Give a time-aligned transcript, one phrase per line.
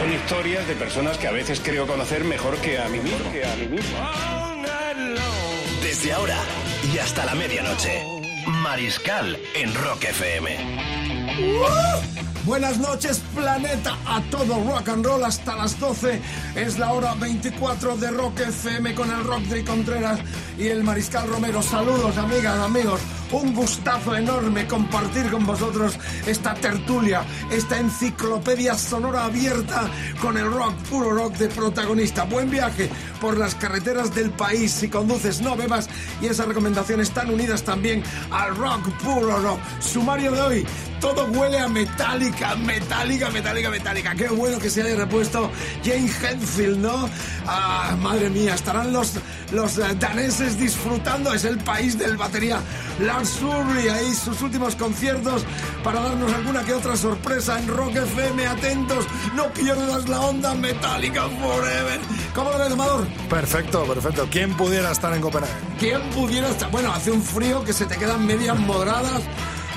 [0.00, 3.30] Son historias de personas que a veces creo conocer mejor que a mí mismo.
[3.32, 3.98] Que a mí mismo.
[5.82, 6.38] Desde ahora
[6.90, 8.02] y hasta la medianoche.
[8.46, 10.56] Mariscal en Rock FM.
[12.46, 16.18] Buenas noches, planeta, a todo rock and roll hasta las 12.
[16.56, 20.18] Es la hora 24 de Rock FM con el Rock de Contreras
[20.60, 21.62] y el Mariscal Romero.
[21.62, 23.00] Saludos, amigas, amigos.
[23.32, 25.94] Un gustazo enorme compartir con vosotros
[26.26, 29.88] esta tertulia, esta enciclopedia sonora abierta
[30.20, 32.24] con el rock, puro rock de protagonista.
[32.24, 34.72] Buen viaje por las carreteras del país.
[34.72, 35.88] Si conduces, no bebas.
[36.20, 39.60] Y esas recomendaciones están unidas también al rock, puro rock.
[39.80, 40.66] Sumario de hoy.
[41.00, 44.14] Todo huele a metálica, metálica, metálica, metálica.
[44.14, 45.50] Qué bueno que se haya repuesto
[45.82, 47.08] Jane Hetfield, ¿no?
[47.46, 49.14] Ah, madre mía, estarán los,
[49.50, 49.94] los eh,
[50.58, 51.32] disfrutando.
[51.34, 52.60] Es el país del batería
[53.00, 53.88] Lars Ulrich.
[53.90, 55.44] Ahí sus últimos conciertos
[55.84, 58.46] para darnos alguna que otra sorpresa en Rock FM.
[58.46, 62.00] Atentos, no pierdas la onda metálica forever.
[62.34, 63.06] ¿Cómo lo ves, Amador?
[63.28, 64.28] Perfecto, perfecto.
[64.30, 65.52] ¿Quién pudiera estar en Copenhague?
[65.78, 66.70] ¿Quién pudiera estar?
[66.70, 69.22] Bueno, hace un frío que se te quedan medias moradas.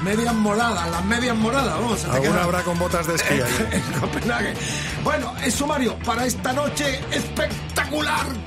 [0.04, 2.04] Medias moradas, las medias moradas, vamos.
[2.04, 3.70] Alguna quedan- habrá con botas de esquí ahí.
[3.72, 4.54] en Copenhague.
[5.02, 7.73] Bueno, es sumario para esta noche espectacular.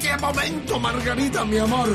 [0.01, 1.89] ¡Qué momento, Margarita, mi amor!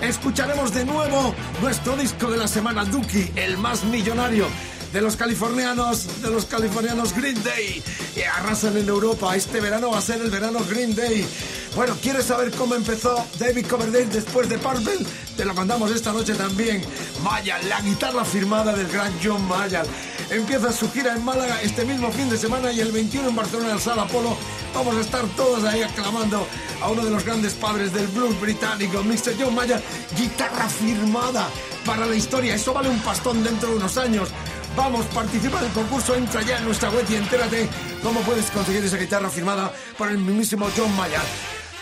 [0.00, 4.46] Escucharemos de nuevo nuestro disco de la semana, Duki, el más millonario.
[4.92, 7.82] De los californianos, de los californianos Green Day,
[8.36, 9.34] arrasan en Europa.
[9.34, 11.26] Este verano va a ser el verano Green Day.
[11.74, 15.04] Bueno, ¿quieres saber cómo empezó David Coverdale después de Purple?
[15.36, 16.82] Te lo contamos esta noche también.
[17.24, 19.86] Maya, la guitarra firmada del gran John Mayall.
[20.30, 23.72] Empieza su gira en Málaga este mismo fin de semana y el 21 en Barcelona
[23.72, 24.36] en Sala Polo.
[24.74, 26.46] Vamos a estar todos ahí aclamando
[26.82, 29.34] a uno de los grandes padres del blues británico, Mr.
[29.38, 29.80] John Mayall.
[30.16, 31.48] Guitarra firmada
[31.86, 32.56] para la historia.
[32.56, 34.30] Eso vale un pastón dentro de unos años.
[34.76, 37.68] Vamos, participa del concurso, entra ya en nuestra web y entérate
[38.02, 41.20] cómo puedes conseguir esa guitarra firmada por el mismísimo John Mayer.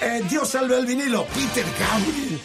[0.03, 2.41] Eh, Dios salve el vinilo, Peter Gabriel,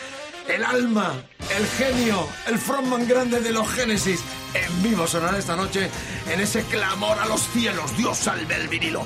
[0.47, 1.13] el alma,
[1.57, 4.21] el genio, el frontman grande de los Génesis.
[4.53, 5.89] En vivo sonará esta noche
[6.31, 9.05] en ese clamor a los cielos, Dios salve el vinilo.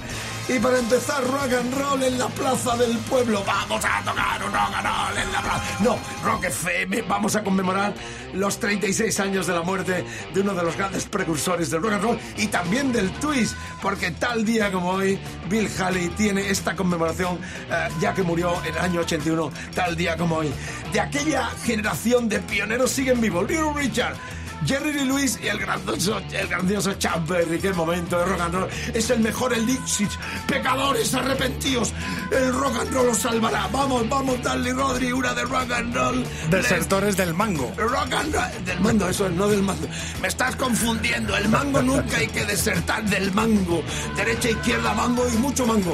[0.54, 3.42] Y para empezar, rock and roll en la plaza del pueblo.
[3.48, 5.64] Vamos a tocar un rock and roll en la plaza.
[5.80, 7.04] No, Rock FM.
[7.04, 7.94] Vamos a conmemorar
[8.34, 10.04] los 36 años de la muerte
[10.34, 14.12] de uno de los grandes precursores del rock and roll y también del twist, porque
[14.12, 15.18] tal día como hoy,
[15.50, 20.18] Bill Haley tiene esta conmemoración, eh, ya que murió en el año 81, tal día
[20.18, 20.52] como hoy.
[20.92, 23.48] De aquella generación de pioneros siguen vivos.
[23.48, 24.18] Little Richard.
[24.66, 28.54] Jerry Lee Lewis y el grandioso, el grandioso Chuck Berry, qué momento de rock and
[28.54, 28.70] roll.
[28.94, 30.08] Es el mejor elixir.
[30.48, 31.94] Pecadores arrepentidos.
[32.32, 33.68] El rock and roll los salvará.
[33.72, 36.24] Vamos, vamos, Dale Rodri, una de rock and roll.
[36.50, 37.72] Desertores del mango.
[37.76, 38.66] Rock and roll.
[38.66, 39.88] Del mando, eso es, no del mando.
[40.22, 41.36] Me estás confundiendo.
[41.36, 43.84] El mango nunca hay que desertar del mango.
[44.16, 45.94] Derecha, izquierda, mango y mucho mango.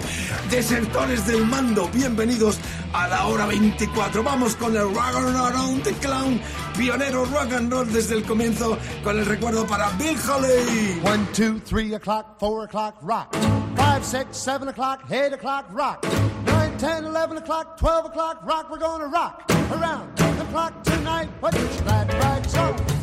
[0.50, 2.58] Desertores del mando, bienvenidos
[2.94, 4.24] a la hora 24.
[4.24, 6.42] Vamos con el Rock and Roll Around the Clown.
[6.78, 8.57] Pionero rock and roll desde el comienzo
[9.04, 11.00] con el recuerdo para Bill Haley.
[11.04, 13.36] One, two, three o'clock, four o'clock, rock.
[13.76, 16.04] Five, six, seven o'clock, eight o'clock, rock.
[16.46, 18.70] Nine, ten, eleven o'clock, twelve o'clock, rock.
[18.72, 21.30] We're gonna rock around the clock tonight.
[21.42, 22.97] Put your glad rags on.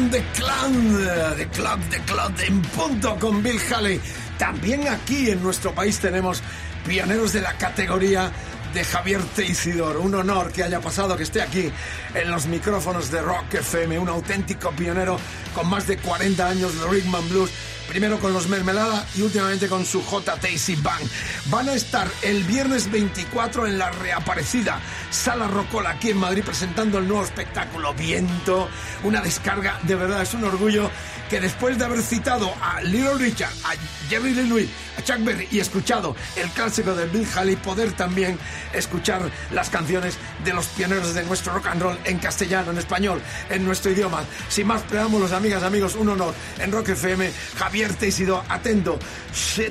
[0.00, 4.00] Around the Clan, The Club, The Club en punto con Bill Haley.
[4.38, 6.42] También aquí en nuestro país tenemos
[6.86, 8.32] pioneros de la categoría
[8.72, 9.98] de Javier Teisidor.
[9.98, 11.70] Un honor que haya pasado, que esté aquí
[12.14, 15.18] en los micrófonos de Rock FM, un auténtico pionero
[15.54, 17.50] con más de 40 años de Rickman Blues
[17.90, 20.36] primero con los Mermelada y últimamente con su J.
[20.36, 21.10] Tacy Band.
[21.46, 26.98] Van a estar el viernes 24 en la reaparecida Sala Rocola aquí en Madrid presentando
[26.98, 28.68] el nuevo espectáculo Viento,
[29.02, 30.88] una descarga, de verdad es un orgullo
[31.30, 33.74] que después de haber citado a Little Richard, a
[34.08, 34.68] Jerry Lee Lewis,
[34.98, 38.36] a Chuck Berry y escuchado el clásico de Bill Haley, poder también
[38.72, 39.22] escuchar
[39.52, 43.64] las canciones de los pioneros de nuestro rock and roll en castellano, en español, en
[43.64, 44.24] nuestro idioma.
[44.48, 48.98] Sin más preámbulos, amigas, amigos, un honor en Rock FM, Javier Teixido, atento,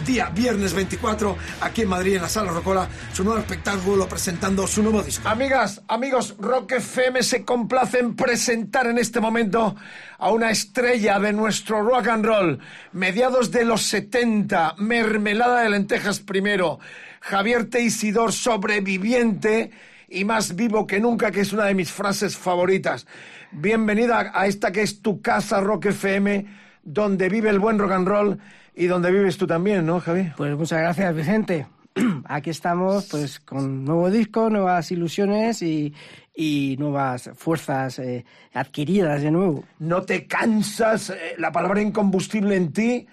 [0.05, 4.81] día viernes 24, aquí en Madrid, en la Sala Rocola, su nuevo espectáculo presentando su
[4.81, 5.27] nuevo disco.
[5.27, 9.75] Amigas, amigos, Rock FM se complace en presentar en este momento
[10.19, 12.59] a una estrella de nuestro rock and roll,
[12.91, 16.79] mediados de los 70, mermelada de lentejas primero,
[17.21, 19.71] Javier Teisidor, sobreviviente
[20.09, 23.07] y más vivo que nunca, que es una de mis frases favoritas.
[23.51, 26.45] Bienvenida a esta que es tu casa Rock FM,
[26.83, 28.39] donde vive el buen rock and roll
[28.75, 30.31] y donde vives tú también, ¿no, Javi?
[30.35, 31.67] Pues muchas gracias, Vicente.
[32.25, 35.93] Aquí estamos pues con nuevo disco, nuevas ilusiones y,
[36.35, 39.63] y nuevas fuerzas eh, adquiridas de nuevo.
[39.79, 43.07] No te cansas, eh, la palabra incombustible en ti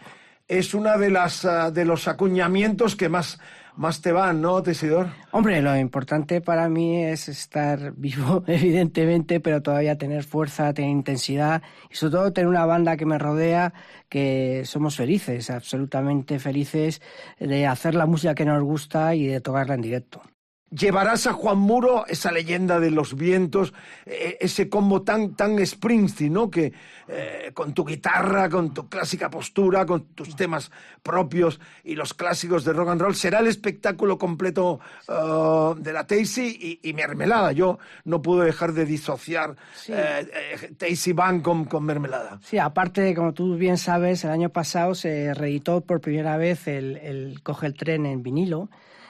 [0.49, 3.39] es una de las uh, de los acuñamientos que más
[3.77, 5.09] más te van, ¿no, Tesidor?
[5.33, 11.63] Hombre, lo importante para mí es estar vivo, evidentemente, pero todavía tener fuerza, tener intensidad
[11.91, 13.75] y sobre todo tener una banda que me rodea,
[14.09, 17.03] que somos felices, absolutamente felices
[17.39, 20.23] de hacer la música que nos gusta y de tocarla en directo.
[20.71, 23.73] Llevarás a Juan Muro esa leyenda de los vientos,
[24.05, 26.51] eh, ese combo tan, tan Springsteen, ¿no?
[26.51, 26.73] Que
[27.07, 30.73] eh, con tu guitarra, con tu clásica postura, con tus temas
[31.05, 36.05] propios y los clásicos de rock and roll, será el espectáculo completo uh, de la
[36.05, 37.53] Tacy y, y, Mermelada.
[37.53, 39.93] Yo no puedo dejar de disociar sí.
[39.95, 42.41] eh, Tacy Band con, con, Mermelada.
[42.43, 46.97] Sí, aparte, como tú bien sabes, el año pasado se reeditó por primera vez el,
[46.97, 48.69] el Coge el Tren en vinilo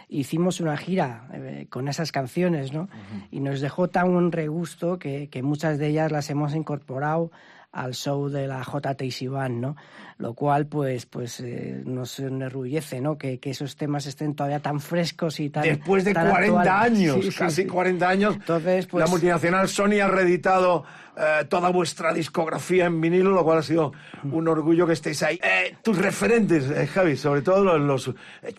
[0.09, 2.83] hicimos una gira eh, con esas canciones, ¿no?
[2.83, 3.29] Uh -huh.
[3.31, 7.31] Y nos dejó tan un regusto que, que, muchas de ellas las hemos incorporado
[7.73, 9.77] al show de la JT Band, ¿no?
[10.19, 13.19] Lo cual, pues, pues eh, nos enorgullece, ¿no?
[13.19, 15.65] Que, que, esos temas estén todavía tan frescos y tan.
[15.65, 16.93] Después de tan 40 actual.
[16.93, 17.69] años, Sí, sí, casi sí.
[17.69, 20.85] 40 años, Entonces, pues, la multinacional Sony ha reeditado
[21.17, 23.93] eh, toda vuestra discografía en vinilo, lo cual ha sido
[24.25, 25.41] un orgullo que estéis ahí.
[25.43, 28.15] Eh, tus referentes, eh, Javi, sobre todo los, los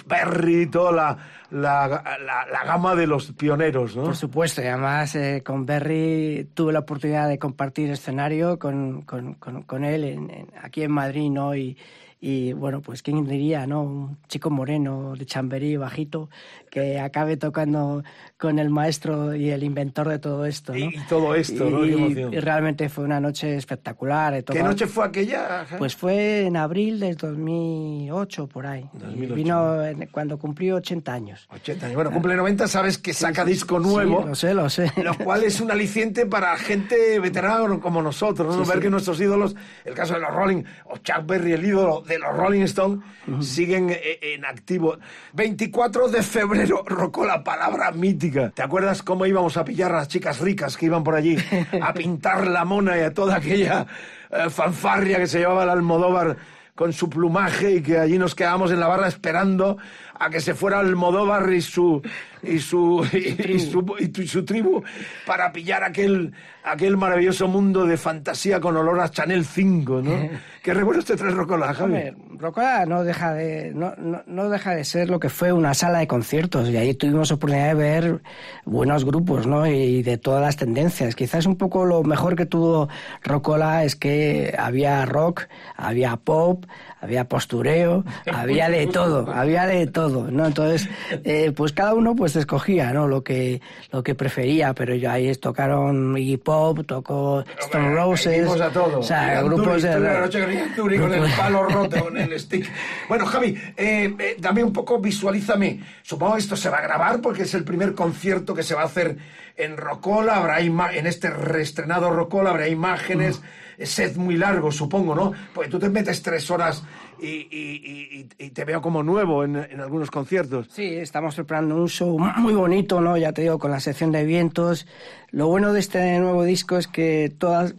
[0.08, 1.18] Berry, toda la,
[1.52, 4.06] la, la, gama de los pioneros, ¿no?
[4.06, 9.84] Por supuesto, y además con Berry tuve la oportunidad de compartir escenario con, con, con,
[9.86, 11.56] él en, aquí en Madrid, ¿no?
[11.56, 11.78] Y,
[12.20, 13.84] y bueno, pues quién diría, ¿no?
[13.84, 16.30] Un chico moreno de Chamberí, bajito,
[16.72, 18.04] que acabe tocando
[18.38, 20.78] con el maestro y el inventor de todo esto, ¿no?
[20.78, 22.08] Y, todo esto, y, ¿no?
[22.30, 22.38] Qué.
[22.38, 24.44] Y realmente fue una noche espectacular.
[24.44, 25.66] ¿Qué noche fue aquella?
[25.78, 28.88] Pues fue en abril del 2008, por ahí.
[28.94, 29.34] 2008.
[29.34, 31.48] Vino cuando cumplió 80 años.
[31.50, 31.96] 80 años.
[31.96, 34.22] Bueno, cumple 90, sabes que saca disco nuevo.
[34.22, 35.04] Sí, lo sé, lo sé.
[35.04, 37.48] Lo cual es un aliciente para gente veterana
[37.80, 38.64] como nosotros, ¿no?
[38.64, 38.84] Sí, Ver sí.
[38.84, 42.36] que nuestros ídolos, el caso de los Rolling, o Chuck Berry, el ídolo de los
[42.36, 43.04] Rolling Stones,
[43.40, 44.98] siguen eh, en activo.
[45.34, 48.27] 24 de febrero, rocó la palabra mítica.
[48.32, 51.38] ¿Te acuerdas cómo íbamos a pillar a las chicas ricas que iban por allí
[51.82, 53.86] a pintar la mona y a toda aquella
[54.30, 56.38] eh, fanfarria que se llevaba el Almodóvar
[56.78, 59.78] con su plumaje y que allí nos quedábamos en la barra esperando
[60.20, 62.04] a que se fuera Almodóvar y su
[62.44, 64.84] y su y, y su, y su tribu
[65.26, 70.30] para pillar aquel aquel maravilloso mundo de fantasía con olor a Chanel 5, ¿no?
[70.62, 71.94] ¿Qué recuerdos te trae Rocola, Javi?
[71.94, 75.74] Hombre, Rocola no deja de no, no, no deja de ser lo que fue una
[75.74, 78.22] sala de conciertos y ahí tuvimos oportunidad de ver
[78.66, 79.66] buenos grupos, ¿no?
[79.66, 81.16] Y de todas las tendencias.
[81.16, 82.90] Quizás un poco lo mejor que tuvo
[83.24, 86.66] Rocola es que había rock, había pop,
[87.02, 90.46] había postureo, había de todo, había de todo, ¿no?
[90.46, 90.90] Entonces,
[91.24, 93.08] eh, pues cada uno pues escogía, ¿no?
[93.08, 98.70] Lo que lo que prefería, pero yo ahí tocaron Iggy Pop, tocó Stone Roses, a
[98.70, 98.98] todos.
[98.98, 100.46] o sea, grupos de la noche
[100.76, 102.70] que con el palo roto, con el stick.
[103.08, 105.80] Bueno, Javi, eh, eh, dame un poco, visualízame.
[106.02, 108.84] Supongo que esto se va a grabar porque es el primer concierto que se va
[108.84, 109.18] a hacer
[109.58, 110.38] en Rocola.
[110.38, 113.42] Habrá en este reestrenado Rocola habrá imágenes.
[113.80, 115.34] Set muy largo, supongo, ¿no?
[115.54, 116.84] Porque tú te metes tres horas
[117.22, 120.66] y, y- y- y te veo como nuevo en, en algunos conciertos.
[120.72, 123.18] Sí, estamos preparando un show muy bonito, ¿no?
[123.18, 124.88] Ya te digo, con la sección de vientos.
[125.30, 127.76] Lo bueno de este nuevo disco es que todas,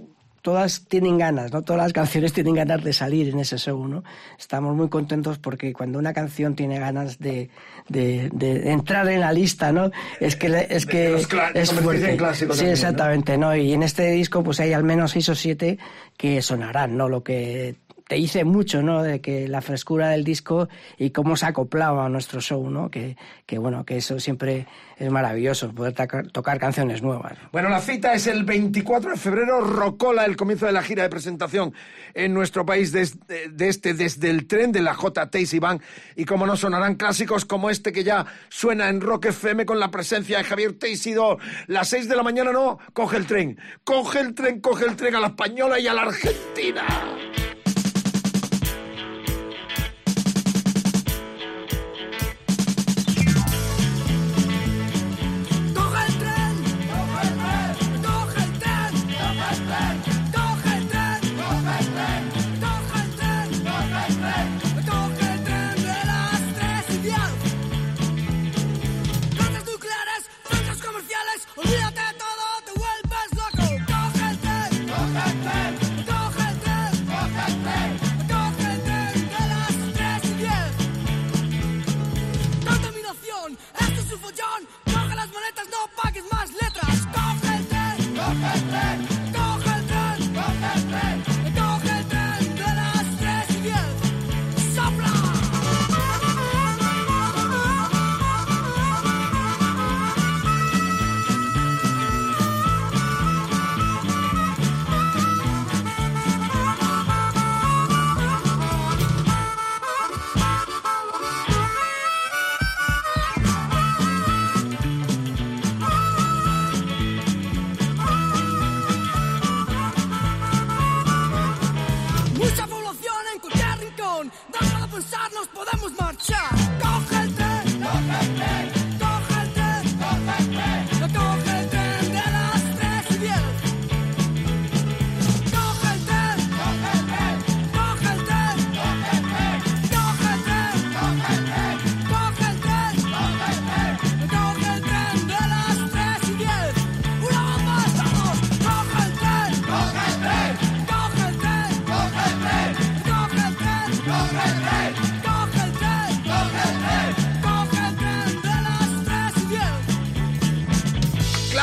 [0.48, 1.60] todas tienen ganas, ¿no?
[1.60, 4.02] Todas las canciones tienen ganas de salir en ese show, ¿no?
[4.38, 7.50] Estamos muy contentos porque cuando una canción tiene ganas de,
[7.90, 9.90] de, de entrar en la lista, ¿no?
[10.20, 11.16] Es que es que
[11.52, 12.12] es fuerte.
[12.12, 12.72] Sí, también, ¿no?
[12.72, 13.54] exactamente, ¿no?
[13.54, 15.78] Y en este disco pues hay al menos seis o siete
[16.16, 17.10] que sonarán, ¿no?
[17.10, 17.74] Lo que
[18.08, 19.02] te dice mucho, ¿no?
[19.02, 22.90] De que la frescura del disco y cómo se acoplaba a nuestro show, ¿no?
[22.90, 27.38] Que, que bueno, que eso siempre es maravilloso, poder taca- tocar canciones nuevas.
[27.52, 31.08] Bueno, la cita es el 24 de febrero, Rocola, el comienzo de la gira de
[31.10, 31.72] presentación
[32.14, 35.30] en nuestro país desde, de este, desde el tren de la J.
[35.30, 35.80] Tacy Band.
[36.16, 39.90] Y como no sonarán clásicos como este que ya suena en Rock FM con la
[39.90, 41.38] presencia de Javier Teixido.
[41.66, 43.58] Las 6 de la mañana no, coge el tren.
[43.84, 46.84] Coge el tren, coge el tren a la española y a la argentina.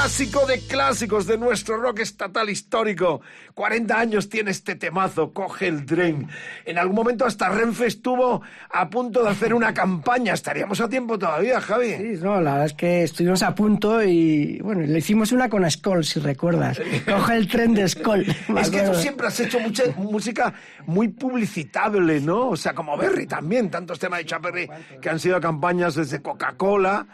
[0.06, 3.22] Clásico de clásicos de nuestro rock estatal histórico.
[3.56, 6.28] 40 años tiene este temazo, coge el tren.
[6.64, 10.36] En algún momento hasta Renfe estuvo a punto de hacer una campaña.
[10.36, 11.96] Estaríamos a tiempo todavía, Javi.
[11.96, 15.70] Sí, no, la verdad es que estuvimos a punto y bueno, le hicimos una con
[15.72, 16.80] Skoll, si recuerdas.
[17.04, 18.26] Coge el tren de Skoll.
[18.62, 20.54] Es que tú siempre has hecho mucha música
[20.86, 22.50] muy publicitable, ¿no?
[22.50, 24.70] O sea, como Berry también, tantos temas de Chaperry
[25.02, 27.08] que han sido campañas desde Coca-Cola,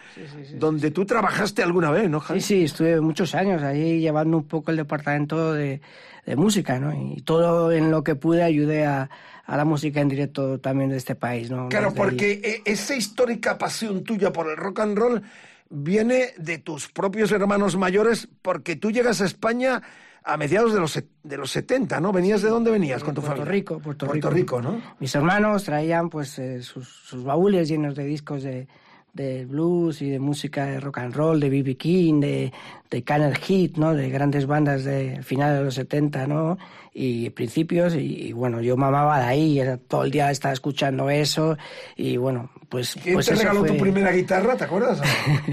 [0.56, 2.42] donde tú trabajaste alguna vez, ¿no, Javi?
[2.42, 5.82] Sí, sí, estuve muchos años ahí llevando un poco el departamento de,
[6.26, 6.94] de música, ¿no?
[6.94, 9.10] Y todo en lo que pude ayudé a,
[9.46, 11.70] a la música en directo también de este país, ¿no?
[11.70, 15.22] Claro, porque eh, esa histórica pasión tuya por el rock and roll
[15.70, 19.82] viene de tus propios hermanos mayores, porque tú llegas a España
[20.24, 22.12] a mediados de los, de los 70, ¿no?
[22.12, 23.52] ¿Venías de dónde venías con tu Puerto familia?
[23.52, 24.82] Rico, Puerto, Puerto Rico, ¿no?
[25.00, 28.68] Mis hermanos traían pues eh, sus, sus baúles llenos de discos de,
[29.14, 31.76] de blues y de música de rock and roll, de B.B.
[31.76, 32.54] King, de,
[32.90, 33.94] de Canal Hit, ¿no?
[33.94, 36.58] De grandes bandas de finales de los 70, ¿no?
[36.94, 41.10] Y principios, y, y, bueno, yo mamaba de ahí, era, todo el día estaba escuchando
[41.10, 41.58] eso,
[41.96, 42.96] y bueno, pues...
[43.02, 45.02] ¿Quién pues te eso regaló fue- tu primera guitarra, te acuerdas?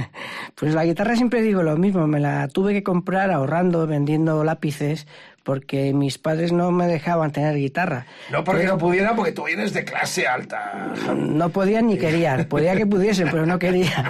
[0.54, 5.06] Pues la guitarra siempre digo lo mismo, me la tuve que comprar ahorrando, vendiendo lápices,
[5.44, 8.06] porque mis padres no me dejaban tener guitarra.
[8.30, 10.92] No porque Entonces, no pudiera, porque tú vienes de clase alta.
[11.16, 14.06] no podían ni querían, podía que pudiesen, pero no querían.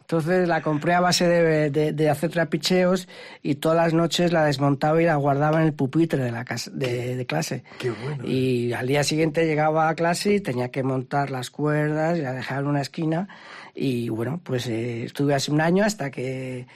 [0.00, 3.08] Entonces la compré a base de, de- de hacer trapicheos
[3.42, 6.70] y todas las noches la desmontaba y la guardaba en el pupitre de, la casa,
[6.74, 7.64] de, de clase.
[7.78, 8.24] Qué bueno.
[8.24, 12.32] Y al día siguiente llegaba a clase y tenía que montar las cuerdas y la
[12.32, 13.28] dejar en una esquina.
[13.74, 16.66] Y bueno, pues eh, estuve así un año hasta que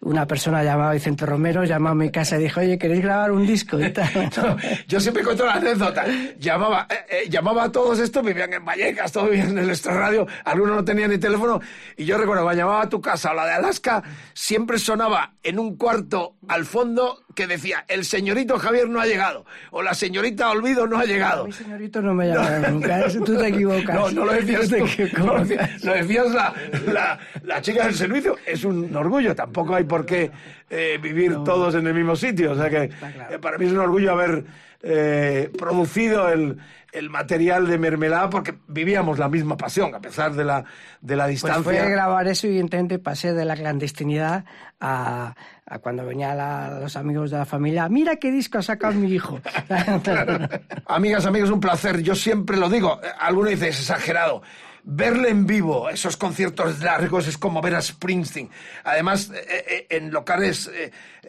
[0.00, 3.46] una persona llamada Vicente Romero llamó a mi casa y dijo, oye, ¿queréis grabar un
[3.46, 3.80] disco?
[3.80, 4.06] Y tal.
[4.36, 6.04] No, yo siempre cuento la anécdota.
[6.38, 10.26] Llamaba, eh, eh, llamaba a todos estos, vivían en Vallecas, todos vivían en el extrarradio,
[10.44, 11.60] algunos no tenían ni teléfono.
[11.96, 14.02] Y yo recuerdo, llamaba a tu casa o la de Alaska,
[14.34, 19.44] siempre sonaba en un cuarto al fondo que decía, el señorito Javier no ha llegado,
[19.70, 21.46] o la señorita Olvido no ha llegado.
[21.46, 23.94] Mi señorito no me llama nunca, eso tú te equivocas.
[23.94, 26.54] No, no lo decías Tú no lo decías, lo decías la,
[26.86, 28.36] la, la chica del servicio.
[28.44, 30.32] Es un orgullo, tampoco hay por qué
[30.68, 32.52] eh, vivir todos en el mismo sitio.
[32.52, 34.44] O sea que eh, para mí es un orgullo haber
[34.82, 36.58] eh, producido el,
[36.96, 40.64] el material de mermelada porque vivíamos la misma pasión, a pesar de la,
[41.00, 41.62] de la Pues distancia.
[41.62, 44.44] fue a grabar eso y evidentemente pasé de la clandestinidad
[44.80, 45.34] a,
[45.66, 46.38] a cuando venían
[46.80, 47.88] los amigos de la familia.
[47.88, 49.40] Mira qué disco ha sacado mi hijo.
[50.86, 52.02] Amigas, amigos, un placer.
[52.02, 53.00] Yo siempre lo digo.
[53.02, 54.42] eh, Alguno dice, es exagerado.
[54.88, 58.48] Verle en vivo, esos conciertos largos, es como ver a Springsteen.
[58.84, 60.70] Además, eh, eh, en locales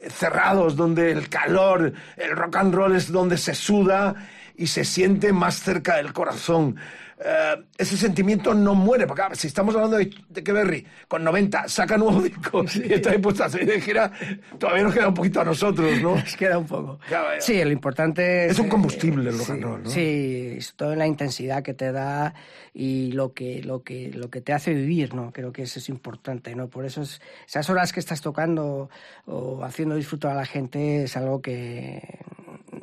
[0.09, 4.13] cerrados, donde el calor, el rock and roll es donde se suda
[4.57, 6.75] y se siente más cerca del corazón.
[7.19, 11.23] Eh, ese sentimiento no muere, porque ah, si estamos hablando de, de que Berry con
[11.23, 14.11] 90 saca nuevo disco y está dispuesto a salir de gira,
[14.59, 16.15] todavía nos queda un poquito a nosotros, ¿no?
[16.15, 16.99] Nos queda un poco.
[17.07, 18.51] Claro, eh, Sí, lo importante es...
[18.51, 19.89] Es un eh, combustible el rock sí, and roll, ¿no?
[19.89, 22.35] Sí, es todo en la intensidad que te da
[22.73, 25.31] y lo que, lo que, lo que te hace vivir, ¿no?
[25.33, 26.67] Creo que eso es importante, ¿no?
[26.67, 28.91] Por eso es- esas horas que estás tocando
[29.25, 32.19] o haciendo disfrutar a la gente es algo que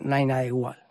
[0.02, 0.83] no hay nada igual.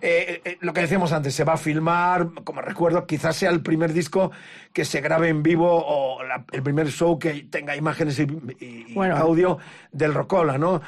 [0.00, 3.60] Eh, eh, lo que decíamos antes, se va a filmar, como recuerdo, quizás sea el
[3.62, 4.30] primer disco
[4.78, 8.22] que se grabe en vivo o la- el primer show que tenga imágenes y,
[8.60, 9.16] y- Bueno.
[9.16, 9.58] audio
[9.90, 10.80] del Rocola, ¿no?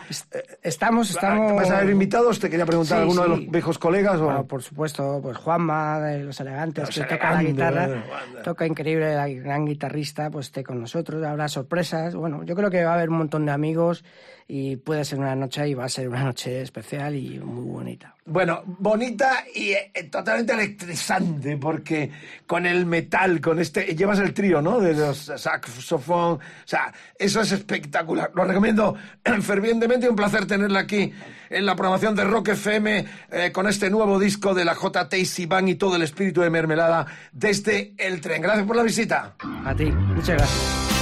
[0.63, 1.57] Estamos, estamos...
[1.57, 2.39] ¿Vas a haber invitados?
[2.39, 3.43] Te quería preguntar, Sí, ¿alguno de sí.
[3.45, 4.21] los viejos colegas?
[4.21, 8.03] o- Bueno, por supuesto, pues Juanma de Los Elegantes, Los que toca la guitarra, bueno,
[8.45, 12.15] toca increíble, la gran guitarrista, pues esté con nosotros, habrá sorpresas.
[12.15, 14.05] Bueno, yo creo que va a haber un montón de amigos
[14.47, 18.15] y puede ser una noche y va a ser una noche especial y muy bonita.
[18.27, 22.11] Bueno, bonita y eh, totalmente electrizante, porque
[22.47, 23.80] con el metal, con este.
[23.87, 24.81] Llevas el trío, ¿no?
[24.81, 26.35] De los saxofón.
[26.35, 28.31] O sea, eso es espectacular.
[28.35, 28.97] Lo recomiendo
[29.43, 30.09] fervientemente.
[30.09, 31.13] Un placer tenerla aquí
[31.49, 35.69] en la programación de Rock FM eh, con este nuevo disco de la JTC Band
[35.69, 38.43] y todo el espíritu de mermelada desde el tren.
[38.43, 39.35] Gracias por la visita.
[39.65, 41.00] A ti, muchas gracias.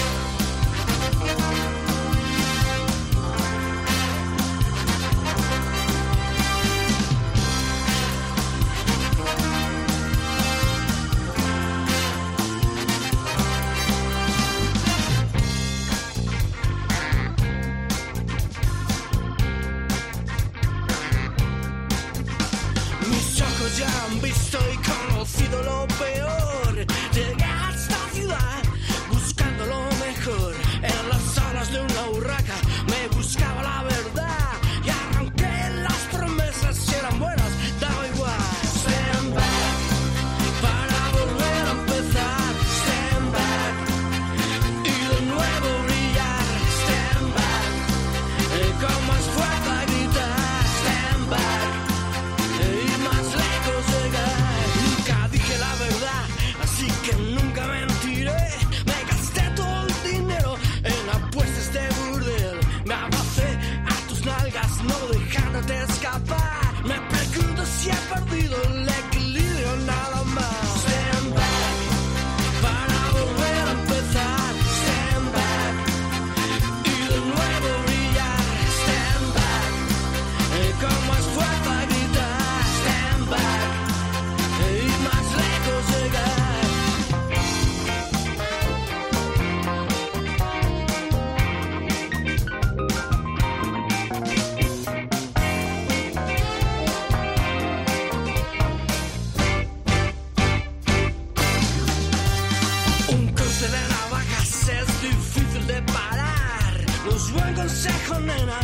[108.09, 108.59] Consejo, nena,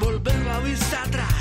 [0.00, 1.39] volver la vista atrás.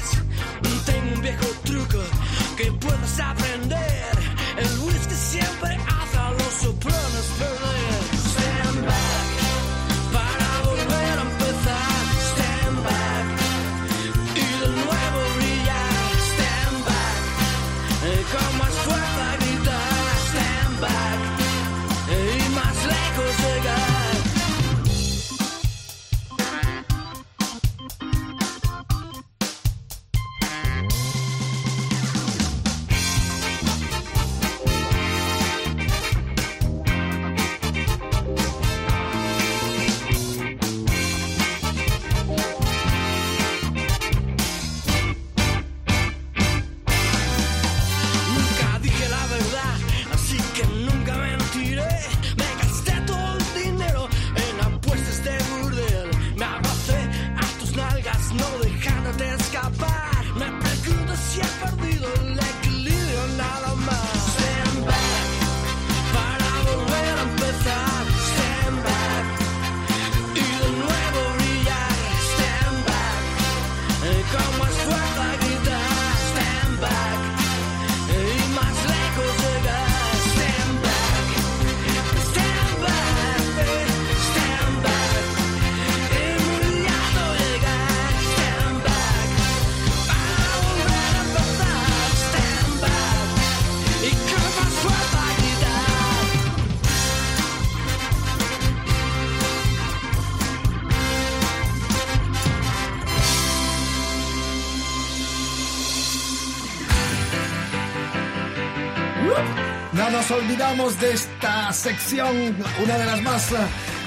[109.91, 113.55] No nos olvidamos de esta sección, una de las más eh,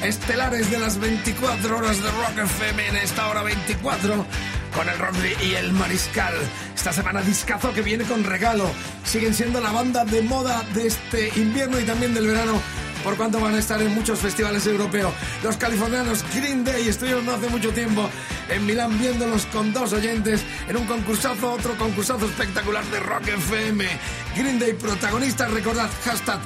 [0.04, 4.26] estelares de las 24 horas de Rock FM en esta hora 24
[4.74, 6.34] con el Rodri y el Mariscal.
[6.74, 8.70] Esta semana discazo que viene con regalo.
[9.04, 12.60] Siguen siendo la banda de moda de este invierno y también del verano
[13.02, 15.12] por cuanto van a estar en muchos festivales europeos.
[15.42, 18.08] Los californianos Green Day estuvieron no hace mucho tiempo
[18.48, 23.86] en Milán viéndolos con dos oyentes en un concursazo, otro concursazo espectacular de Rock FM.
[24.36, 26.40] Green Day protagonistas, recordad hashtag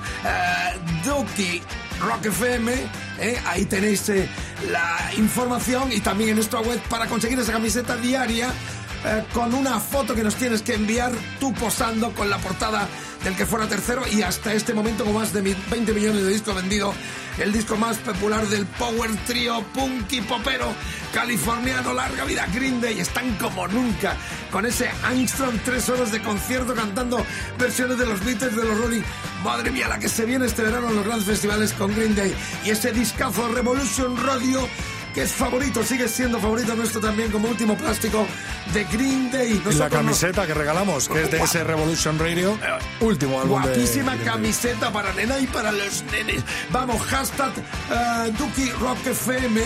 [1.04, 1.62] Dookie
[2.00, 2.72] Rock FM,
[3.20, 4.28] eh, ahí tenéis eh,
[4.70, 8.52] la información y también en nuestra web para conseguir esa camiseta diaria
[9.06, 12.88] eh, con una foto que nos tienes que enviar tú posando con la portada
[13.24, 16.28] del que fuera tercero y hasta este momento con más de mi- 20 millones de
[16.32, 16.94] discos vendidos,
[17.38, 20.66] el disco más popular del power trio punky popero
[21.12, 24.16] californiano larga vida Green Day están como nunca
[24.50, 27.24] con ese Armstrong tres horas de concierto cantando
[27.58, 29.02] versiones de los Beatles de los Rolling.
[29.44, 32.34] Madre mía la que se viene este verano en los grandes festivales con Green Day.
[32.64, 34.68] Y ese discazo Revolution Radio
[35.16, 38.26] que es favorito, sigue siendo favorito nuestro también como último plástico
[38.74, 39.52] de Green Day.
[39.52, 42.58] Y la Nosotros nos- camiseta que regalamos, que es de ese Revolution Radio,
[43.00, 46.44] último álbum Guapísima de- camiseta para nena y para los nenes.
[46.70, 47.50] Vamos, hashtag
[48.38, 49.62] Duki Rock FM.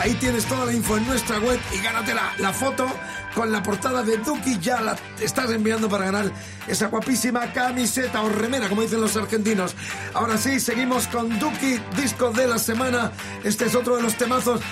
[0.00, 2.88] Ahí tienes toda la info en nuestra web y gánate la, foto
[3.34, 4.58] con la portada de Duki.
[4.58, 6.32] Ya la estás enviando para ganar
[6.66, 9.76] esa guapísima camiseta o remera, como dicen los argentinos.
[10.14, 13.12] Ahora sí, seguimos con Duki, disco de la semana.
[13.44, 14.62] Este es otro de los temazos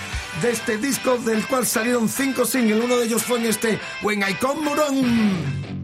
[0.41, 2.83] de este disco del cual salieron cinco singles.
[2.83, 5.78] Uno de ellos fue este When I Come Murón.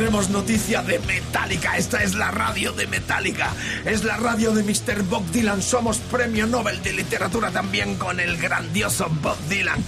[0.00, 1.76] Tendremos noticia de Metallica.
[1.76, 3.52] Esta es la radio de Metallica.
[3.84, 5.02] Es la radio de Mr.
[5.02, 5.60] Bob Dylan.
[5.60, 9.84] Somos premio Nobel de literatura también con el grandioso Bob Dylan.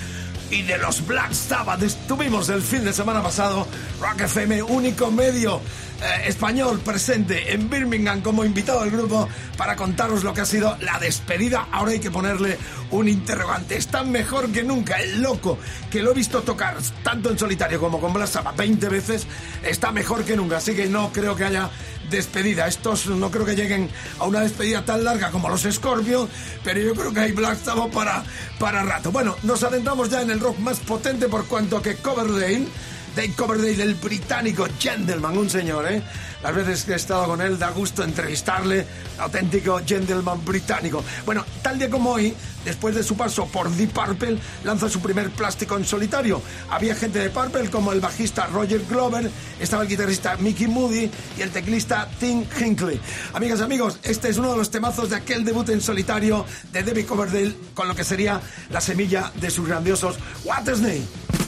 [0.50, 1.82] y de los Black Sabbath.
[1.82, 3.66] Estuvimos el fin de semana pasado,
[4.02, 5.62] Rock FM, único medio
[6.02, 10.76] eh, español presente en Birmingham como invitado al grupo para contaros lo que ha sido
[10.80, 11.68] la despedida.
[11.70, 12.58] Ahora hay que ponerle
[12.90, 13.76] un interrogante.
[13.76, 15.00] Está mejor que nunca.
[15.00, 15.58] El loco,
[15.90, 19.26] que lo he visto tocar tanto en solitario como con Sabbath 20 veces,
[19.62, 20.56] está mejor que nunca.
[20.56, 21.70] Así que no creo que haya
[22.10, 22.66] despedida.
[22.66, 23.88] Estos no creo que lleguen
[24.18, 26.28] a una despedida tan larga como los Scorpio,
[26.64, 28.24] pero yo creo que hay Black Sabbath para,
[28.58, 29.12] para rato.
[29.12, 32.66] Bueno, nos adentramos ya en el rock más potente por cuanto que Coverdale
[33.14, 36.02] Dave Coverdale, el británico gentleman, un señor, ¿eh?
[36.42, 38.86] Las veces que he estado con él da gusto entrevistarle,
[39.18, 41.04] auténtico gentleman británico.
[41.24, 45.30] Bueno, tal día como hoy, después de su paso por Deep Purple, lanza su primer
[45.30, 46.42] plástico en solitario.
[46.70, 51.42] Había gente de Purple como el bajista Roger Glover, estaba el guitarrista Mickey Moody y
[51.42, 53.00] el teclista Tim Hinckley.
[53.34, 56.82] Amigas y amigos, este es uno de los temazos de aquel debut en solitario de
[56.82, 61.41] David Coverdale con lo que sería la semilla de sus grandiosos What Name.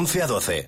[0.00, 0.66] 11 a 12.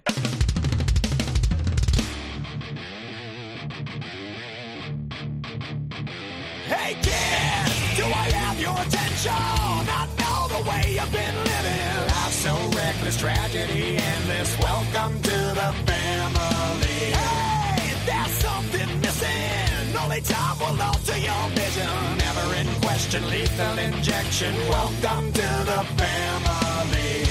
[6.68, 9.32] Hey kid, do I have your attention?
[9.32, 11.96] I know the way you've been living.
[12.12, 14.58] Life so reckless, tragedy endless.
[14.58, 17.00] Welcome to the family.
[17.16, 19.96] Hey, there's something missing.
[20.02, 22.18] Only time will alter your vision.
[22.18, 24.54] Never in question, lethal injection.
[24.68, 27.21] Welcome to the family.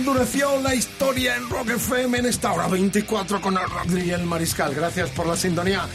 [0.00, 4.74] Endureció la historia en Rock FM en esta hora 24 con el el Mariscal.
[4.74, 5.86] Gracias por la sintonía.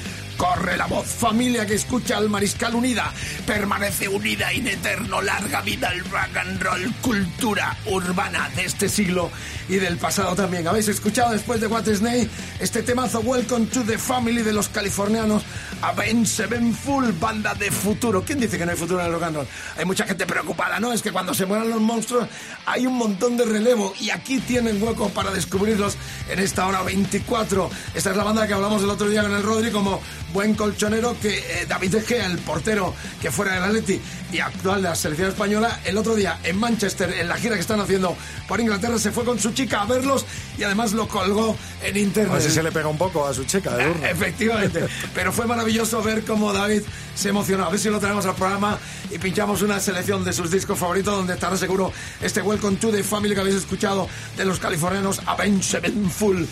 [0.56, 3.12] Corre la voz, familia que escucha al Mariscal Unida.
[3.46, 5.22] Permanece unida in eterno.
[5.22, 6.94] Larga vida al rock and roll.
[7.02, 9.30] Cultura urbana de este siglo
[9.68, 10.66] y del pasado también.
[10.66, 12.30] Habéis escuchado después de What Snake
[12.60, 15.44] este temazo Welcome to the Family de los californianos
[15.82, 18.24] Avenged Sevenfold, banda de futuro.
[18.24, 19.48] ¿Quién dice que no hay futuro en el rock and roll?
[19.78, 20.94] Hay mucha gente preocupada, ¿no?
[20.94, 22.30] Es que cuando se mueran los monstruos
[22.66, 25.98] hay un montón de relevo y aquí tienen hueco para descubrirlos
[26.30, 27.70] en esta hora 24.
[27.94, 30.02] Esta es la banda que hablamos el otro día con el Rodri como
[30.34, 34.00] buen colchonero que eh, David De Gea, el portero que fuera del Atleti
[34.32, 37.62] y actual de la selección española, el otro día en Manchester, en la gira que
[37.62, 38.16] están haciendo
[38.48, 40.26] por Inglaterra, se fue con su chica a verlos
[40.58, 42.32] y además lo colgó en internet.
[42.32, 44.10] A ver si se le pega un poco a su chica de urna.
[44.12, 44.86] Efectivamente.
[45.14, 46.84] Pero fue maravilloso ver cómo David
[47.16, 47.66] se emocionó.
[47.66, 48.78] A ver si lo traemos al programa
[49.10, 51.92] y pinchamos una selección de sus discos favoritos donde estará seguro
[52.22, 56.48] este Welcome to the Family que habéis escuchado de los californianos Avenged Sevenfold.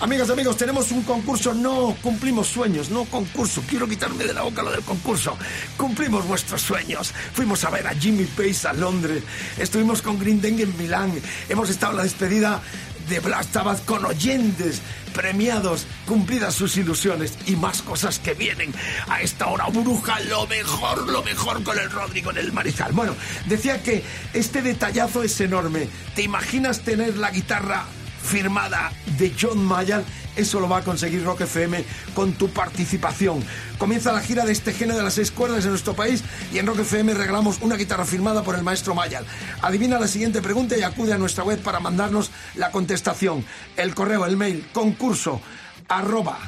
[0.00, 1.54] Amigas, amigos, tenemos un concurso.
[1.54, 3.37] No cumplimos sueños, no concurso.
[3.38, 5.38] Quiero quitarme de la boca lo del concurso.
[5.76, 7.12] Cumplimos vuestros sueños.
[7.32, 9.22] Fuimos a ver a Jimmy Page a Londres.
[9.56, 11.12] Estuvimos con Green Day en Milán.
[11.48, 12.60] Hemos estado en la despedida
[13.08, 14.82] de Blast Sabbath con oyentes
[15.14, 18.74] premiados, cumplidas sus ilusiones y más cosas que vienen
[19.08, 19.66] a esta hora.
[19.68, 22.90] Bruja, lo mejor, lo mejor con el Rodri, con el Mariscal.
[22.90, 23.14] Bueno,
[23.46, 24.02] decía que
[24.34, 25.88] este detallazo es enorme.
[26.16, 27.86] ¿Te imaginas tener la guitarra
[28.22, 30.04] firmada de John Mayall?
[30.36, 33.42] Eso lo va a conseguir Rock FM con tu participación.
[33.76, 36.66] Comienza la gira de este género de las seis cuerdas en nuestro país y en
[36.66, 39.26] Rock FM regalamos una guitarra firmada por el maestro Mayall.
[39.62, 43.44] Adivina la siguiente pregunta y acude a nuestra web para mandarnos la contestación.
[43.76, 45.40] El correo, el mail, concurso,
[45.88, 46.38] arroba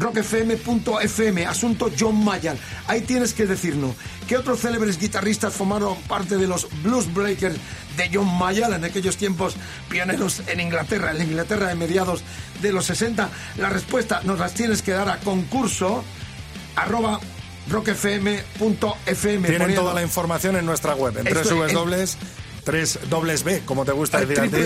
[0.00, 2.58] rockfm.fm, asunto John Mayan.
[2.88, 3.94] Ahí tienes que decirnos
[4.26, 7.56] qué otros célebres guitarristas formaron parte de los Blues Breakers
[7.96, 9.56] de John Mayall en aquellos tiempos
[9.88, 12.22] pioneros en Inglaterra, en la Inglaterra de mediados
[12.62, 13.28] de los 60.
[13.58, 16.02] La respuesta nos las tienes que dar a concurso
[16.76, 17.20] arroba
[17.68, 18.38] rockfm.fm.
[19.14, 19.82] Tienen poniendo...
[19.82, 22.39] toda la información en nuestra web, en www.
[22.64, 24.56] 3 dobles B, como te gusta decir a ti.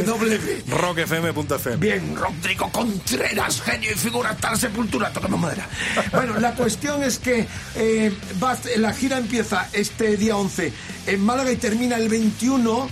[0.69, 1.77] Rockfm.fm.
[1.77, 5.69] Bien, Rodrigo Contreras, genio y figura, tal sepultura, tocamos madera.
[6.13, 8.13] Bueno, la cuestión es que eh,
[8.77, 10.73] la gira empieza este día 11
[11.07, 12.89] en Málaga y termina el 21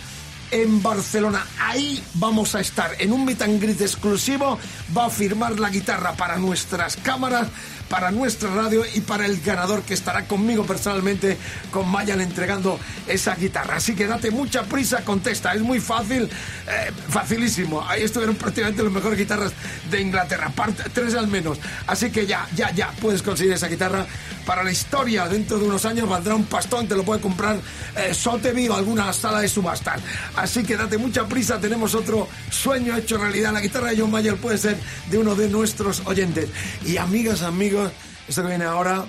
[0.53, 1.44] en Barcelona.
[1.59, 4.59] Ahí vamos a estar en un meet and greet exclusivo.
[4.96, 7.48] Va a firmar la guitarra para nuestras cámaras
[7.93, 11.36] para nuestra radio y para el ganador que estará conmigo personalmente
[11.70, 13.76] con Mayan entregando esa guitarra.
[13.76, 15.53] Así que date mucha prisa, contesta.
[15.53, 17.86] Es muy fácil, eh, facilísimo.
[17.86, 19.53] Ahí estuvieron prácticamente las mejores guitarras
[19.90, 21.59] de Inglaterra, parte, tres al menos.
[21.86, 24.07] Así que ya, ya, ya puedes conseguir esa guitarra
[24.47, 25.28] para la historia.
[25.28, 27.59] Dentro de unos años valdrá un pastón, te lo puede comprar
[27.97, 30.01] eh, Sotheby o alguna sala de subastas.
[30.36, 33.53] Así que date mucha prisa, tenemos otro sueño hecho realidad.
[33.53, 34.76] La guitarra de John Mayer puede ser
[35.11, 36.49] de uno de nuestros oyentes.
[36.84, 37.90] Y amigas, amigos,
[38.28, 39.05] esto que viene ahora,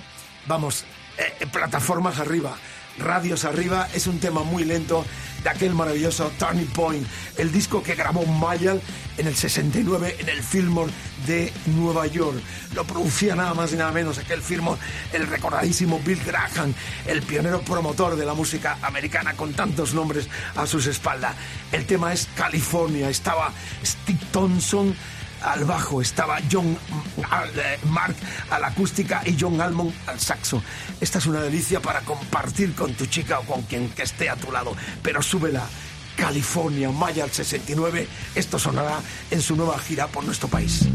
[0.46, 0.84] vamos,
[1.18, 2.56] eh, plataformas arriba.
[2.98, 5.04] Radios Arriba es un tema muy lento
[5.42, 8.80] de aquel maravilloso Turning Point, el disco que grabó Mayall
[9.18, 10.92] en el 69 en el Fillmore
[11.26, 12.36] de Nueva York.
[12.74, 14.80] Lo producía nada más y nada menos aquel Fillmore,
[15.12, 16.74] el recordadísimo Bill Graham,
[17.06, 21.34] el pionero promotor de la música americana con tantos nombres a sus espaldas.
[21.72, 23.52] El tema es California, estaba
[23.84, 24.94] Steve Thompson
[25.44, 26.76] al bajo estaba John
[27.16, 28.16] eh, Mark
[28.50, 30.62] a la acústica y John Almond al saxo.
[31.00, 34.36] Esta es una delicia para compartir con tu chica o con quien que esté a
[34.36, 35.62] tu lado, pero súbela.
[36.16, 39.00] California, Maya al 69, esto sonará
[39.32, 40.86] en su nueva gira por nuestro país.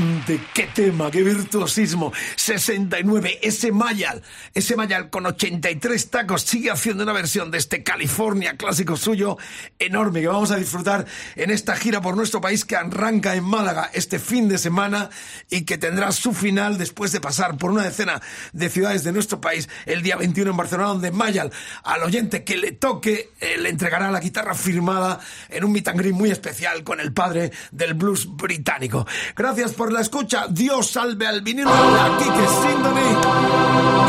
[0.00, 2.12] on Reconfortante, qué tema, qué virtuosismo.
[2.36, 4.22] 69, ese Mayal,
[4.54, 9.36] ese Mayal con 83 tacos sigue haciendo una versión de este California clásico suyo
[9.78, 11.06] enorme que vamos a disfrutar
[11.36, 15.10] en esta gira por nuestro país que arranca en Málaga este fin de semana
[15.48, 18.20] y que tendrá su final después de pasar por una decena
[18.52, 21.52] de ciudades de nuestro país el día 21 en Barcelona donde Mayal
[21.82, 25.98] al oyente que le toque eh, le entregará la guitarra firmada en un meet and
[25.98, 29.06] greet muy especial con el padre del blues británico.
[29.36, 30.46] Gracias por la escucha.
[30.48, 33.00] Dios salve al vinilo aquí que Sindoni.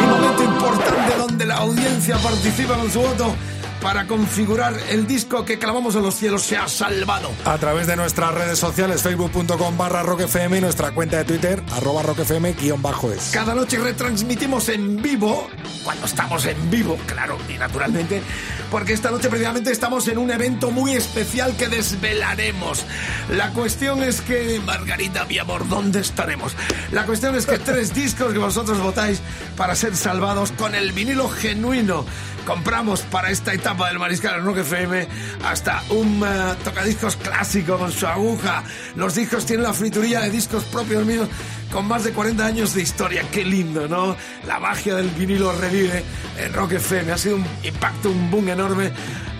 [0.01, 3.35] Y momento importante donde la audiencia participa con su voto
[3.81, 7.31] para configurar el disco que clamamos en los cielos se ha salvado.
[7.45, 12.03] A través de nuestras redes sociales, facebook.com barra rockfm y nuestra cuenta de Twitter, arroba
[12.03, 13.31] rockfm guion bajo es.
[13.33, 15.49] Cada noche retransmitimos en vivo,
[15.83, 18.21] cuando estamos en vivo, claro, y naturalmente,
[18.69, 22.85] porque esta noche precisamente estamos en un evento muy especial que desvelaremos.
[23.29, 26.53] La cuestión es que, Margarita, mi amor, ¿dónde estaremos?
[26.91, 29.21] La cuestión es que tres discos que vosotros votáis
[29.57, 32.05] para ser salvados con el vinilo genuino.
[32.45, 35.07] Compramos para esta etapa del Mariscal en Rock FM
[35.45, 38.63] hasta un eh, tocadiscos clásico con su aguja.
[38.95, 41.29] Los discos tienen la frituría de discos propios míos
[41.71, 43.23] con más de 40 años de historia.
[43.31, 44.15] Qué lindo, ¿no?
[44.47, 46.03] La magia del vinilo revive
[46.37, 47.11] en Rock FM.
[47.11, 48.91] Ha sido un impacto, un boom enorme.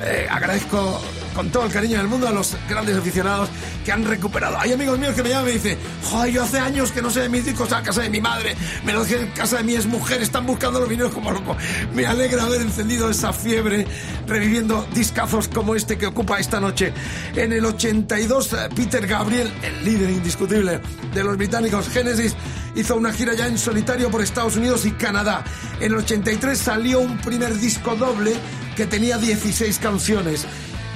[0.04, 1.02] Eh, agradezco
[1.34, 3.50] con todo el cariño del mundo a los grandes aficionados
[3.86, 4.58] que han recuperado.
[4.60, 7.10] Hay amigos míos que me llaman y me dicen, joder, yo hace años que no
[7.10, 8.56] sé de mis discos a casa de mi madre,
[8.86, 11.56] me los dejé en casa de mi mujer, están buscando los vinilos como loco.
[11.94, 13.86] Me alegra haber encendido esa fiebre
[14.28, 16.94] reviviendo discazos como este que ocupa esta noche.
[17.36, 20.82] En el 82, eh, Peter Gabriel, el líder indiscutible
[21.14, 22.36] de los británicos Genesis,
[22.76, 25.44] hizo una gira ya en solitario por Estados Unidos y Canadá.
[25.80, 28.34] En el 83 salió un primer disco doble
[28.76, 30.46] que tenía 16 canciones.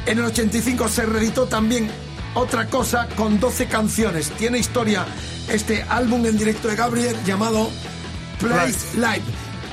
[0.05, 1.89] En el 85 se reeditó también
[2.35, 4.29] otra cosa con 12 canciones.
[4.31, 5.05] Tiene historia
[5.49, 7.69] este álbum en directo de Gabriel llamado
[8.39, 9.23] Place Live.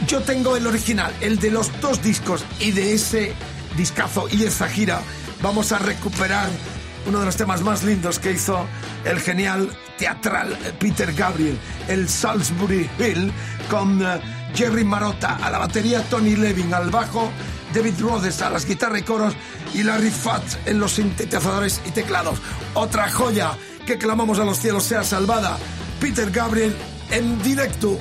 [0.06, 3.34] Yo tengo el original, el de los dos discos y de ese
[3.76, 5.00] discazo y esa gira
[5.42, 6.48] vamos a recuperar
[7.06, 8.66] uno de los temas más lindos que hizo
[9.04, 11.58] el genial teatral Peter Gabriel,
[11.88, 13.32] el Salisbury Hill,
[13.70, 14.20] con eh,
[14.54, 17.30] Jerry Marotta a la batería, Tony Levin al bajo,
[17.72, 19.34] David Rhodes a las guitarras y coros
[19.74, 22.38] y Larry Fat en los sintetizadores y teclados.
[22.74, 23.56] Otra joya
[23.86, 25.58] que clamamos a los cielos sea salvada.
[26.00, 26.74] Peter Gabriel
[27.10, 27.98] en directo.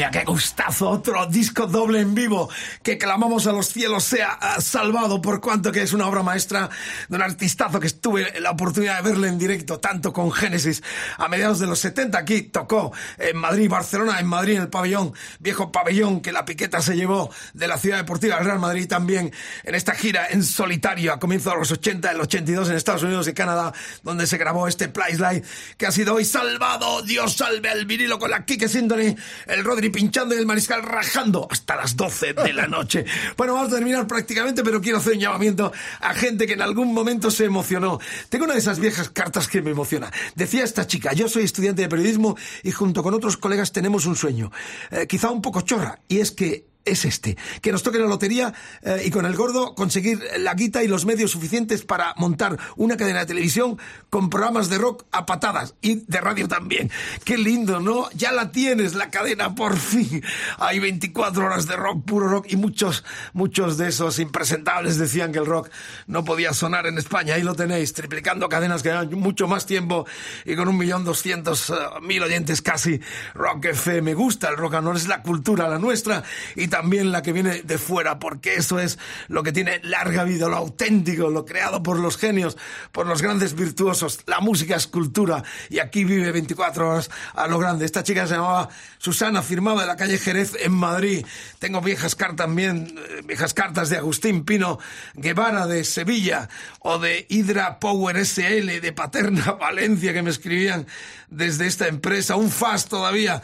[0.00, 0.88] Mía, qué gustazo.
[0.88, 2.48] Otro disco doble en vivo
[2.82, 6.70] que clamamos a los cielos sea ah, salvado por cuanto que es una obra maestra
[7.08, 10.82] de un artistazo que estuve la oportunidad de verle en directo, tanto con Génesis
[11.18, 12.16] a mediados de los 70.
[12.16, 16.80] Aquí tocó en Madrid, Barcelona, en Madrid, en el pabellón, viejo pabellón que la piqueta
[16.80, 19.30] se llevó de la ciudad deportiva del Real Madrid también
[19.64, 23.28] en esta gira en solitario a comienzos de los 80, el 82 en Estados Unidos
[23.28, 25.42] y Canadá, donde se grabó este Place Live
[25.76, 27.02] que ha sido hoy salvado.
[27.02, 29.14] Dios salve al vinilo con la Kike Symphony,
[29.46, 33.04] el Rodri pinchando y el Mariscal rajando hasta las 12 de la noche.
[33.36, 36.94] Bueno, vamos a terminar prácticamente, pero quiero hacer un llamamiento a gente que en algún
[36.94, 38.00] momento se emocionó.
[38.28, 40.10] Tengo una de esas viejas cartas que me emociona.
[40.34, 44.16] Decía esta chica, yo soy estudiante de periodismo y junto con otros colegas tenemos un
[44.16, 44.50] sueño,
[44.90, 48.54] eh, quizá un poco chorra, y es que es este, que nos toque la lotería
[48.82, 52.96] eh, y con el gordo conseguir la guita y los medios suficientes para montar una
[52.96, 53.78] cadena de televisión
[54.08, 56.90] con programas de rock a patadas y de radio también.
[57.24, 58.10] Qué lindo, ¿no?
[58.12, 60.22] Ya la tienes, la cadena, por fin.
[60.58, 65.38] Hay 24 horas de rock, puro rock y muchos, muchos de esos impresentables decían que
[65.38, 65.70] el rock
[66.06, 67.34] no podía sonar en España.
[67.34, 70.06] Ahí lo tenéis, triplicando cadenas que llevan mucho más tiempo
[70.44, 73.00] y con un millón doscientos eh, mil oyentes casi.
[73.34, 76.24] Rock FM, me gusta el rock roll, es la cultura, la nuestra
[76.56, 78.98] y también la que viene de fuera, porque eso es
[79.28, 82.56] lo que tiene larga vida, lo auténtico, lo creado por los genios,
[82.92, 84.20] por los grandes virtuosos.
[84.26, 87.84] La música es cultura y aquí vive 24 horas a lo grande.
[87.84, 91.26] Esta chica se llamaba Susana, firmaba de la calle Jerez en Madrid.
[91.58, 94.78] Tengo viejas cartas también, eh, viejas cartas de Agustín Pino
[95.14, 96.48] Guevara de Sevilla
[96.78, 100.86] o de Hydra Power SL de Paterna Valencia que me escribían
[101.28, 102.36] desde esta empresa.
[102.36, 103.42] Un FAS todavía,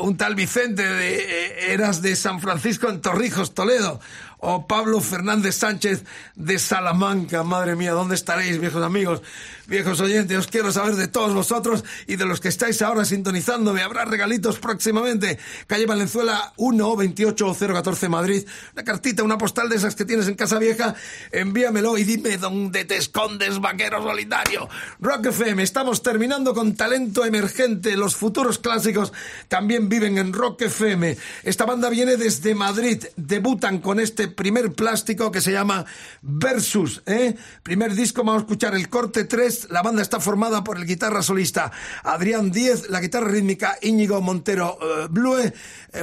[0.00, 4.00] un tal Vicente de eh, Eras de San Francisco en Torrijos, Toledo,
[4.38, 7.42] o Pablo Fernández Sánchez de Salamanca.
[7.42, 9.22] Madre mía, ¿dónde estaréis, viejos amigos,
[9.66, 10.36] viejos oyentes?
[10.36, 13.82] Os quiero saber de todos vosotros y de los que estáis ahora sintonizándome.
[13.82, 15.38] Habrá regalitos próximamente.
[15.66, 18.46] Calle Valenzuela 1 28 014 Madrid.
[18.74, 20.94] Una cartita, una postal de esas que tienes en casa vieja.
[21.32, 24.68] Envíamelo y dime dónde te escondes, vaquero solitario.
[25.00, 27.96] Rock FM, estamos terminando con talento emergente.
[27.96, 29.12] Los futuros clásicos
[29.48, 31.16] también viven en Rock FM.
[31.42, 33.04] Esta banda viene desde Madrid.
[33.16, 35.84] Debutan con este primer plástico que se llama
[36.22, 37.02] Versus.
[37.06, 37.36] ¿eh?
[37.62, 39.68] Primer disco, vamos a escuchar el corte 3.
[39.70, 41.70] La banda está formada por el guitarra solista
[42.04, 45.52] Adrián Díez, la guitarra rítmica Íñigo Montero eh, Blue, eh,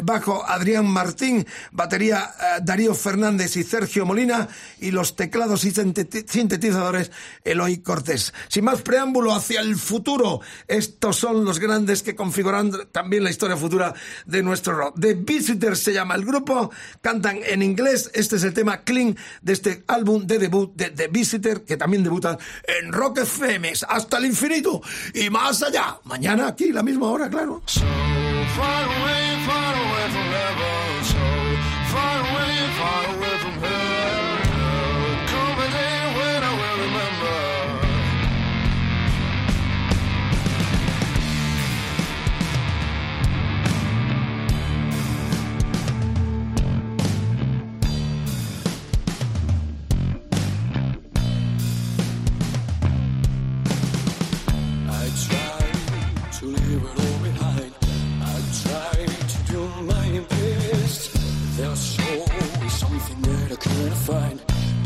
[0.03, 4.47] bajo Adrián Martín, batería eh, Darío Fernández y Sergio Molina
[4.79, 7.11] y los teclados y sinteti- sintetizadores
[7.43, 8.33] Eloy Cortés.
[8.47, 13.57] Sin más preámbulo hacia el futuro, estos son los grandes que configuran también la historia
[13.57, 13.93] futura
[14.25, 14.99] de nuestro rock.
[14.99, 16.71] The Visitors se llama el grupo,
[17.01, 21.07] cantan en inglés, este es el tema Clean de este álbum de debut de The
[21.07, 22.37] Visitor, que también debutan
[22.79, 24.81] en Rock FM, hasta el infinito
[25.13, 25.97] y más allá.
[26.03, 27.61] Mañana aquí, la misma hora, claro.
[27.65, 29.22] Far away,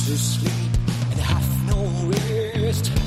[0.08, 0.54] To sleep
[1.12, 3.07] and have no rest.